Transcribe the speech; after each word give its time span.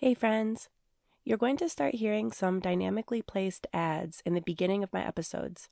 Hey, 0.00 0.14
friends. 0.14 0.68
You're 1.24 1.38
going 1.38 1.56
to 1.56 1.68
start 1.68 1.96
hearing 1.96 2.30
some 2.30 2.60
dynamically 2.60 3.20
placed 3.20 3.66
ads 3.72 4.22
in 4.24 4.34
the 4.34 4.40
beginning 4.40 4.84
of 4.84 4.92
my 4.92 5.04
episodes. 5.04 5.68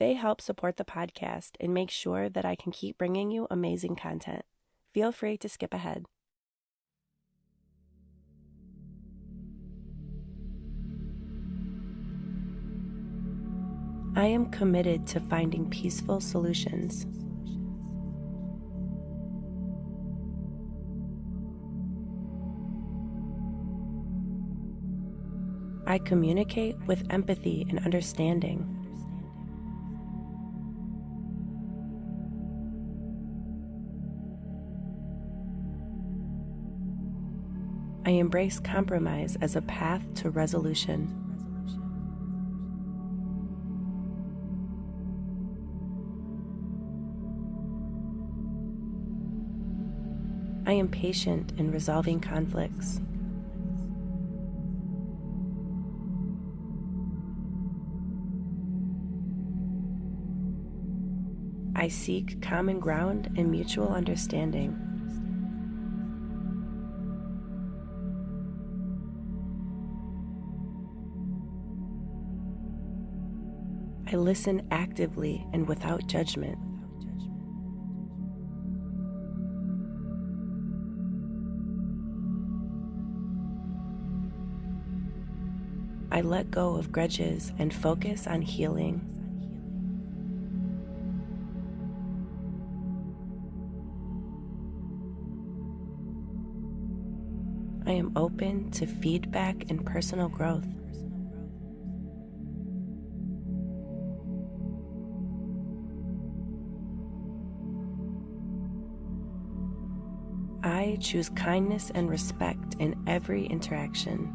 They 0.00 0.14
help 0.14 0.40
support 0.40 0.78
the 0.78 0.84
podcast 0.84 1.50
and 1.60 1.72
make 1.72 1.88
sure 1.88 2.28
that 2.28 2.44
I 2.44 2.56
can 2.56 2.72
keep 2.72 2.98
bringing 2.98 3.30
you 3.30 3.46
amazing 3.52 3.94
content. 3.94 4.42
Feel 4.92 5.12
free 5.12 5.36
to 5.36 5.48
skip 5.48 5.72
ahead. 5.72 6.06
I 14.16 14.26
am 14.26 14.50
committed 14.50 15.06
to 15.06 15.20
finding 15.20 15.70
peaceful 15.70 16.20
solutions. 16.20 17.06
I 25.86 25.98
communicate 25.98 26.76
with 26.86 27.06
empathy 27.10 27.66
and 27.68 27.78
understanding. 27.80 28.78
I 38.04 38.10
embrace 38.10 38.58
compromise 38.58 39.36
as 39.40 39.54
a 39.54 39.62
path 39.62 40.02
to 40.14 40.30
resolution. 40.30 41.18
I 50.66 50.72
am 50.72 50.88
patient 50.88 51.52
in 51.58 51.70
resolving 51.70 52.20
conflicts. 52.20 53.00
I 61.82 61.88
seek 61.88 62.40
common 62.40 62.78
ground 62.78 63.28
and 63.36 63.50
mutual 63.50 63.88
understanding. 63.88 64.78
I 74.06 74.14
listen 74.14 74.68
actively 74.70 75.44
and 75.52 75.66
without 75.66 76.06
judgment. 76.06 76.56
I 86.12 86.20
let 86.20 86.52
go 86.52 86.76
of 86.76 86.92
grudges 86.92 87.52
and 87.58 87.74
focus 87.74 88.28
on 88.28 88.42
healing. 88.42 89.11
I 97.84 97.92
am 97.92 98.12
open 98.16 98.70
to 98.72 98.86
feedback 98.86 99.70
and 99.70 99.84
personal 99.84 100.28
growth. 100.28 100.66
I 110.64 110.96
choose 111.00 111.28
kindness 111.28 111.90
and 111.94 112.08
respect 112.08 112.76
in 112.78 112.94
every 113.08 113.46
interaction. 113.46 114.32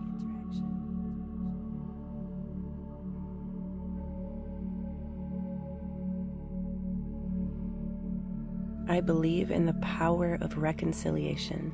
I 8.89 9.01
believe 9.01 9.51
in 9.51 9.65
the 9.65 9.73
power 9.75 10.37
of 10.41 10.57
reconciliation. 10.57 11.73